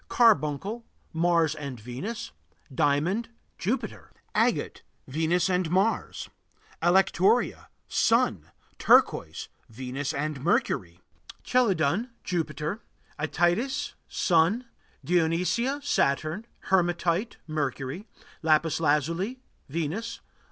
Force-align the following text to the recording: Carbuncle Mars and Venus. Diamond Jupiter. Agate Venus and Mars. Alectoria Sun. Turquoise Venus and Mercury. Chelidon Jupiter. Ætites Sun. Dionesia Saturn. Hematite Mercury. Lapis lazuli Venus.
Carbuncle 0.09 0.83
Mars 1.13 1.53
and 1.53 1.79
Venus. 1.79 2.31
Diamond 2.73 3.29
Jupiter. 3.59 4.11
Agate 4.33 4.81
Venus 5.07 5.47
and 5.47 5.69
Mars. 5.69 6.27
Alectoria 6.81 7.67
Sun. 7.87 8.49
Turquoise 8.79 9.47
Venus 9.69 10.11
and 10.11 10.43
Mercury. 10.43 11.01
Chelidon 11.43 12.09
Jupiter. 12.23 12.81
Ætites 13.19 13.93
Sun. 14.07 14.65
Dionesia 15.05 15.79
Saturn. 15.83 16.47
Hematite 16.71 17.37
Mercury. 17.45 18.07
Lapis 18.41 18.79
lazuli 18.79 19.39
Venus. 19.69 20.19